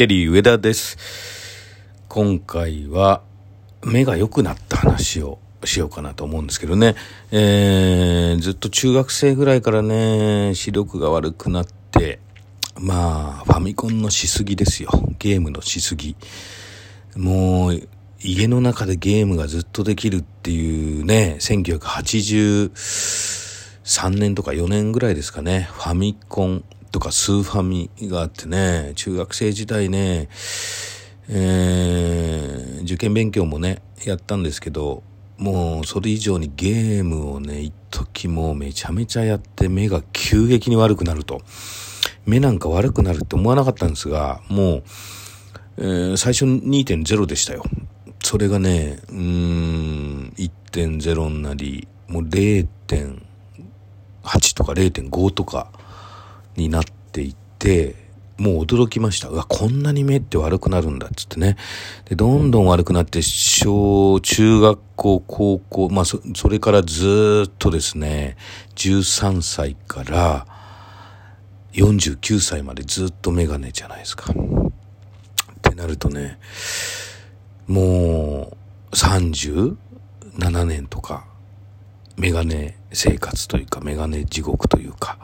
[0.00, 0.96] テリー上田です。
[2.08, 3.20] 今回は
[3.84, 6.94] 目が良くなった話をしようかなと思うんですけどね。
[7.30, 12.18] えー、ずっと中学生ぐらいからね、視力が悪くなって、
[12.78, 14.88] まあ、ファミコンのしすぎですよ。
[15.18, 16.16] ゲームのしすぎ。
[17.14, 17.86] もう、
[18.22, 25.68] 家の中でゲームがずっとできるっていうね、1983年とか4年ぐらいですかね。
[25.74, 30.28] ファミコンとかスーファミがあってね、中学生時代ね、
[31.28, 35.02] えー、受験勉強もね、やったんですけど、
[35.38, 41.42] もうそれ以上にゲームをね、一時もうめちゃめちゃやって目が急激に悪くなると。
[42.26, 44.82] 目なんか悪くなるって思わなかったんですが、もう、
[45.78, 47.64] えー、最初2.0でしたよ。
[48.22, 55.72] それがね、うーん、1.0になり、もう0.8とか0.5とか、
[56.56, 59.28] になっていて、もう驚きました。
[59.28, 61.56] うわ、こんなに目って悪くなるんだっつってね。
[62.06, 68.38] で、どんどん悪くなって、小、中学校、高校、まあそ、それからずっとですね、
[68.76, 70.46] 13歳から
[71.74, 74.32] 49歳までずっとメガネじゃないですか。
[74.32, 74.34] っ
[75.60, 76.38] てなるとね、
[77.66, 78.56] も
[78.90, 79.76] う37
[80.64, 81.26] 年とか、
[82.16, 85.18] メガネ生活というか、メガネ地獄というか、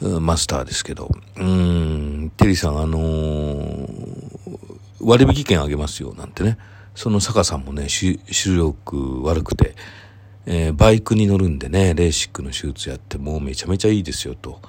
[0.00, 3.88] マスターですけど、うん、テリーさん、あのー、
[5.00, 6.58] 割引券あげますよ、なんてね。
[6.94, 8.18] その坂さんもね、視
[8.56, 9.74] 力悪くて、
[10.46, 14.60] えー、バイクに乗るんでね、レーシックの手術やってもうめちゃめちゃいいですよと。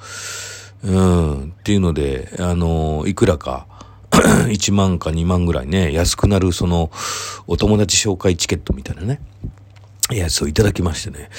[0.83, 3.67] うん、っていうので、あのー、いくらか、
[4.11, 6.91] 1万か2万ぐらいね、安くなるその、
[7.47, 9.21] お友達紹介チケットみたいなね。
[10.17, 11.29] やつをいただきましてね、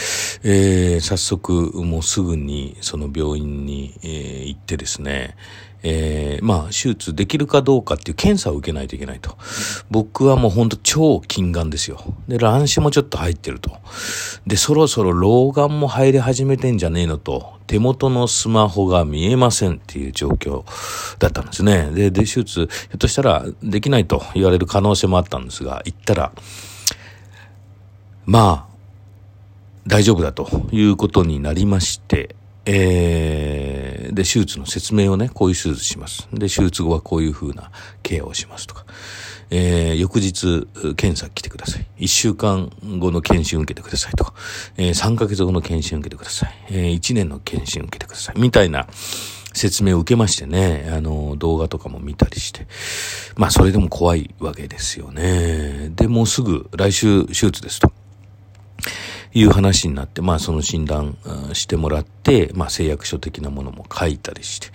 [0.45, 5.37] えー、早速もうすぐにその病院に、えー、行ってですね、
[5.83, 9.37] えー、まあ、手術できるかどうかっていう検査を受けないといけないと。
[9.91, 12.03] 僕はもうほんと超近眼ですよ。
[12.29, 13.79] で、乱視もちょっと入ってると。
[14.47, 17.59] で、そろそろ老眼も入り始めてんじゃねえのと。
[17.67, 20.65] 手元のスマホが見えませんっていう状況
[21.19, 21.91] だったんですね。
[21.93, 26.33] で、で、手術、ひょっとしたらできないと言われる可能性もあったんですが、行ったら、
[28.27, 28.71] まあ、
[29.87, 32.37] 大丈夫だということになりまして、
[32.67, 36.29] えー、で、手術の説明をね、こういう手術します。
[36.33, 37.71] で、手術後はこういう風な
[38.03, 38.85] ケアをしますとか。
[39.51, 41.87] えー、翌日、検査来てください。
[41.99, 44.35] 一週間後の検診受けてくださいとか。
[44.77, 46.55] えー、3ヶ月後の検診受けてください。
[46.71, 48.39] えー、1年の検診受けてください。
[48.39, 48.87] みたいな
[49.53, 52.69] 説明を受けましてね、あの、動画とかも見たりして。
[53.37, 55.91] まあ、それでも怖いわけですよね。
[55.97, 57.93] で、もうすぐ来週手術ですと。
[59.33, 61.17] いう話になって、まあその診断
[61.53, 64.69] してもらって、まあ誓約書的なものも書いたりして、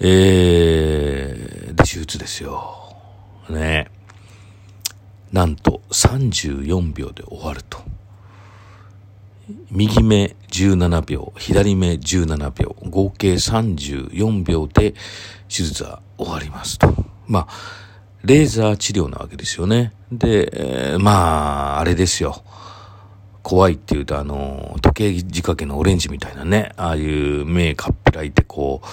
[0.00, 2.94] えー、で、手術ですよ。
[3.48, 3.90] ね。
[5.32, 7.78] なんと34秒で終わると。
[9.70, 14.92] 右目17秒、左目17秒、合計34秒で
[15.48, 16.92] 手術は終わりますと。
[17.26, 17.48] まあ、
[18.24, 19.92] レーザー治療なわけですよね。
[20.12, 20.50] で、
[20.92, 22.42] えー、まあ、あれですよ。
[23.42, 28.86] 怖いって言うとあの、時計仕掛けのオレンジみたいなね、ああいう目かっぴらいてこう、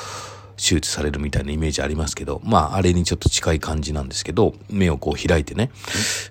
[0.57, 5.69] 手術されるみたいなイメージありますけど、まあ、あれにちょっと近い感じなんですけど、目をこう開いてね。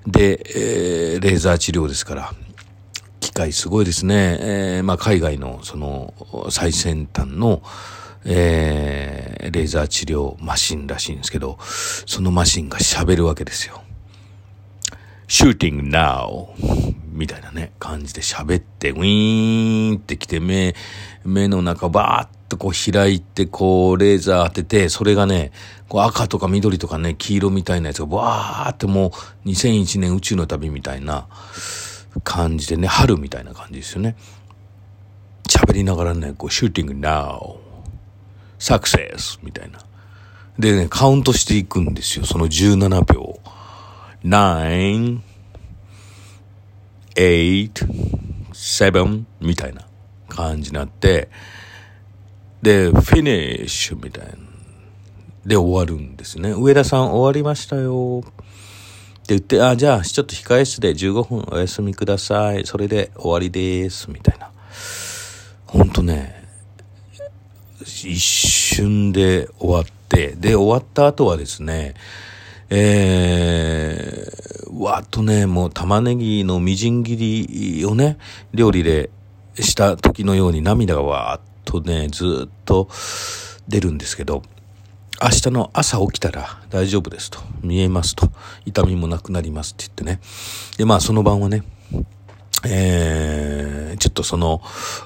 [0.06, 2.32] で、えー、レーザー治療ですから、
[3.20, 4.38] 機械すごいですね。
[4.40, 6.14] えー、まあ海外のその
[6.50, 7.62] 最先端の、
[8.24, 13.82] えー、レーザー治療マシンらしいんですけど、そのマシンが喋るわけですよ。
[15.28, 16.46] shooting now
[17.16, 20.74] みたいなね、感じで喋って、ウィーンってきて目、
[21.24, 25.52] 目の中バーッとこう開いて、こうレーザー当てて、それがね、
[25.88, 29.12] こう赤とか緑とかね、黄色みたいなやつがバーっても
[29.44, 31.26] う2001年宇宙の旅みたいな
[32.22, 34.16] 感じでね、春みたいな感じですよね。
[35.48, 37.56] 喋りながらね、こう、shooting now
[38.58, 39.78] サクセスみたいな。
[40.58, 42.24] でね、カウントしていくんですよ。
[42.24, 43.38] その17秒。
[44.24, 45.20] 9、
[47.16, 47.70] 8、
[48.52, 49.86] 7みたいな
[50.28, 51.28] 感じになって、
[52.62, 54.34] で、フィニッシュみたいな。
[55.46, 56.52] で終わるんですね。
[56.52, 58.24] 上田さん終わりましたよ。
[58.24, 58.32] って
[59.28, 62.66] 言って、あ、じゃあちょっと控え室で15分お休みください。
[62.66, 64.10] それで終わりです。
[64.10, 64.50] みたいな。
[65.66, 66.44] ほんとね、
[67.80, 71.94] 一瞬で終わって、で、終わった後はですね、
[72.70, 78.18] えー、わっとね、もう玉ねぎのみじん切りをね、
[78.52, 79.10] 料理で
[79.54, 82.88] した時のように涙がわーっとね、ずっと
[83.68, 84.42] 出るんですけど、
[85.22, 88.30] 明日の朝起きたら大丈夫ですと、見えますと、
[88.66, 90.20] 痛みもなくなりますって言ってね。
[90.76, 91.62] で、まあその晩はね、
[92.64, 94.60] えー、ちょっとその、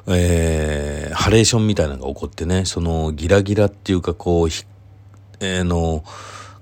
[0.09, 4.49] えー、ハレーションみたいなのが起こってね、そのギラギラっていうかこう、
[5.41, 6.05] えー、の、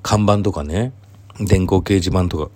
[0.02, 0.92] 看板とかね、
[1.38, 2.50] 電光掲示板とか、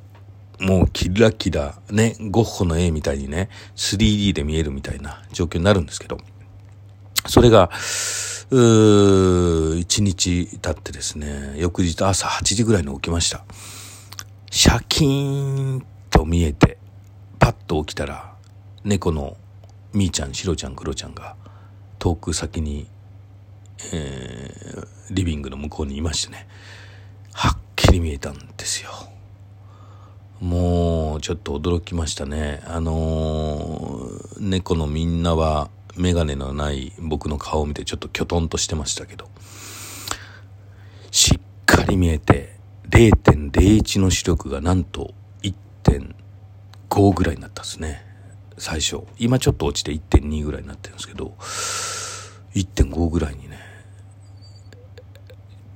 [0.61, 6.19] もうキラキラ、ね、ゴッホの絵みたいにね、3D で見えるみたいな状況になるんですけど、
[7.27, 7.71] それが、
[8.51, 13.45] うー、一日経ってですね、翌日朝8時ぐらいに起きました。
[14.51, 16.79] シャキーンと見えて、
[17.39, 18.35] パッと起きたら、
[18.85, 19.37] 猫の
[19.93, 21.37] みーちゃん、シロちゃん、クロちゃんが
[21.99, 22.87] 遠く先に、
[23.93, 26.47] えー、リビングの向こうにいましてね、
[27.93, 28.91] り見えたんですよ。
[30.41, 32.63] もう、ちょっと驚きましたね。
[32.67, 39.29] あのー、猫のみんなは、メガネのない僕の顔を見てちょっときょとんとしてましたけど、
[41.11, 42.57] しっかり見えて、
[42.89, 48.05] 0.01の視力がなんと1.5ぐらいになったんですね。
[48.59, 49.03] 最初。
[49.19, 51.35] 今ちょっと落ちて1.2ぐらいになってるんですけど、
[52.55, 53.59] 1.5ぐらいにね、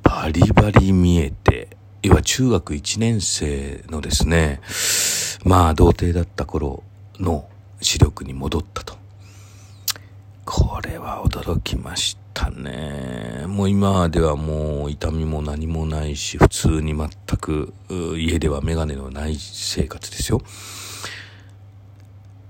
[0.02, 1.76] バリバリ見えて、
[2.10, 4.60] は中学1年生のですね、
[5.44, 6.82] まあ童貞だった頃
[7.18, 7.48] の
[7.80, 8.96] 視力に戻ったと。
[10.44, 13.44] これは驚きましたね。
[13.46, 17.08] もう今ではもう痛みも何もないし、普通に全
[17.38, 17.74] く
[18.16, 20.40] 家ではメガネのない生活ですよ。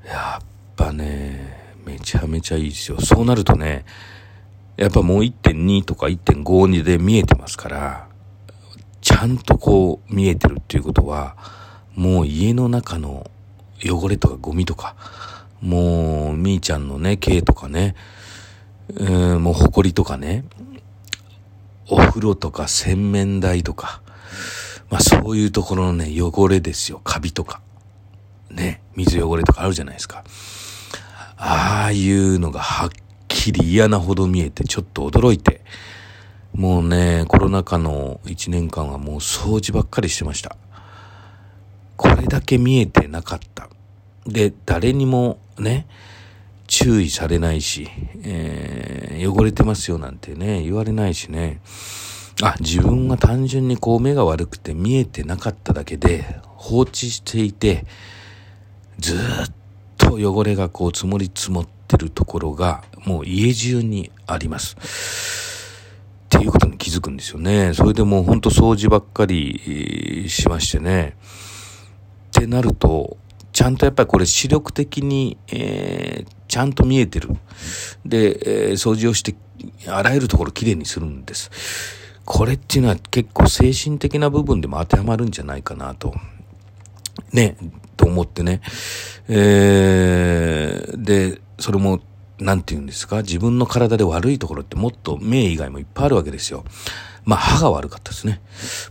[0.05, 3.01] やっぱね、めちゃめちゃいいですよ。
[3.01, 3.85] そうなるとね、
[4.77, 8.06] やっぱもう1.2とか1.52で見えてますから、
[9.17, 11.39] ちゃんとこう見えてるっていうことは、
[11.95, 13.31] もう家の中の
[13.83, 14.95] 汚れとかゴミとか、
[15.63, 17.95] もう、みーちゃんのね、毛とかね、
[18.95, 20.45] うん、もう埃とかね、
[21.89, 24.03] お風呂とか洗面台とか、
[24.91, 27.01] まあそういうところのね、汚れですよ。
[27.03, 27.63] カビとか。
[28.51, 30.25] ね、水汚れとかあるじゃないですか。
[31.39, 32.91] ああいうのがはっ
[33.29, 35.63] きり嫌なほど見えて、ちょっと驚いて、
[36.57, 40.57] もうね、コロナ禍の1年間はもう掃除ばっかりしてました。
[41.99, 43.69] これだけ見えてなかった。
[44.27, 45.87] で、誰にもね、
[46.67, 47.91] 注意されないし、
[48.23, 51.61] えー、汚れてますよなんてね、言われないしね。
[52.43, 57.85] あ、自分が単純にこう目が悪くて見えてなかっただけで放置していて、
[58.99, 59.19] ずっ
[59.99, 65.26] と汚れがこう積もり積もってるところがもう家中にあります。
[66.37, 67.73] っていうことに気づくんですよね。
[67.73, 71.17] それでもうほんと掃除ばっかりしましてね。
[72.29, 73.17] ってなると、
[73.53, 77.31] ちゃんとやっぱりこれ視力的に、えー、ちゃんと見えてる。
[78.05, 79.35] で、えー、掃除をして、
[79.87, 81.51] あらゆるところきれいにするんです。
[82.27, 86.15] これっていうのは結構精神的な部分でも当てはまるんじゃないかなと。
[87.33, 87.57] ね、
[87.97, 88.61] と思ってね。
[89.29, 92.01] えー、で、それも、
[92.39, 96.65] なんて言うんですか、自分の体で悪いところってもっと目以外もいっぱいあるわけですよ。
[97.25, 98.41] まあ歯が悪かったですね。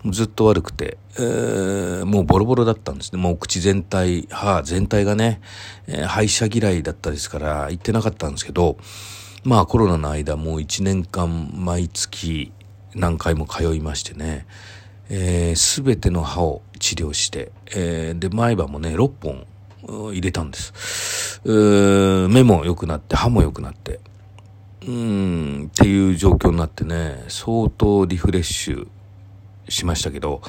[0.10, 3.22] ずっと悪くて、えー、もうボロボロだったんですね。
[3.22, 5.42] もう口全体、歯全体がね、
[5.88, 8.78] えー、歯医者嫌いだったですから行ってなかったんですけど、
[9.44, 12.52] まあコロナの間もう一年間毎月
[12.94, 14.46] 何回も通いましてね、
[15.56, 19.46] す、え、べ、ての歯を治療して、えー、で、前歯もね、6本
[19.88, 21.42] 入れたんです。
[21.46, 24.00] 目も良くなって、歯も良くなって、
[24.88, 28.88] うん、っていう状況になってね、相当リフレッシュ
[29.68, 30.42] しましたけど、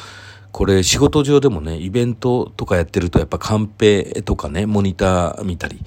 [0.57, 5.79] これ仕事上でもね、イベントとかやってるとやっぱカンペとかね、モニター見たり、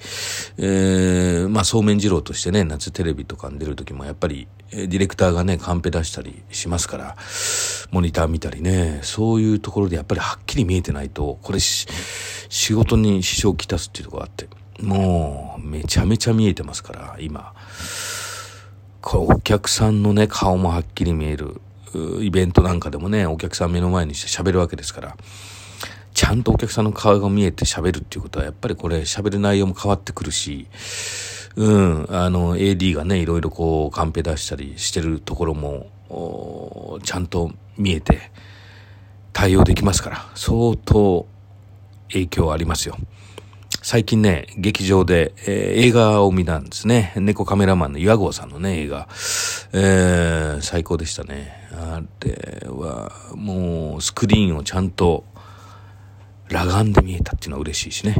[0.58, 7.16] えー、まあそうめん二郎としてね、夏テレビとかに出るときもやっぱりディレクターがね、カンペ出したりしますから、
[7.90, 11.88] モニター見たりね、そういうところでやっぱりはっきり見えてないと、これ仕
[12.72, 14.48] 事に支障をきたすっていうとこがあって、
[14.80, 17.54] もうめちゃめちゃ見えてますから、今。
[19.00, 21.60] これお客さんのね、顔もはっきり見える。
[22.20, 25.16] イベントなんかでもね、お客さん目の前にして喋るわけですから、
[26.12, 30.66] ちゃんとお客さんの顔が見えて喋るっていうことは、やっぱりこれ喋る内容も変わってくるし、
[31.56, 35.88] うん、あの、AD がね、いろいろこう、カンペ出したりしてるところも、
[37.02, 38.30] ちゃんと見えて、
[39.32, 41.26] 対応できますから、相当
[42.12, 42.96] 影響ありますよ。
[43.90, 47.12] 最近ね、劇場で、えー、映画を見たんですね。
[47.16, 49.08] 猫カメラマンの岩合さんのね、映画。
[49.72, 51.68] えー、最高でしたね。
[51.72, 55.24] あれは、もう、スクリーンをちゃんと、
[56.52, 58.14] 裸眼で見えたっていうのは嬉しいしね。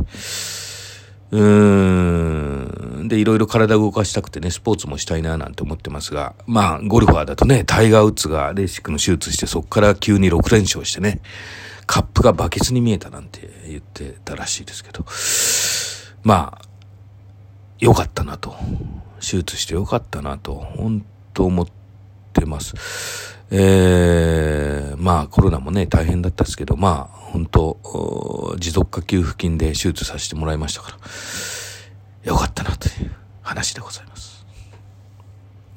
[1.31, 3.07] うーん。
[3.07, 11.21] で、いろいろ体動かしたくてね、スポーツもしたいななんて思ってますが、まあ、ゴルファーだとね、タイガー・ウッズがレーシックの手術して、そこから急に6連勝してね、
[11.91, 15.05] カップがバケツに見えたなんて言ってたらしいですけど、
[16.23, 16.63] まあ、
[17.79, 18.55] 良かったなと。
[19.21, 21.67] 手術して良かったなと、本当思っ
[22.33, 22.75] てます。
[23.51, 30.99] えー、まあコロナもね、大変だったですけど、まあ本当、持続化給付金で手術させてもらいましたから、
[32.25, 33.11] 良かったなという
[33.43, 34.30] 話でございます。